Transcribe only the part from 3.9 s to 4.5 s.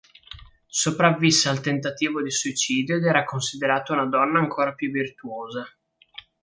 una donna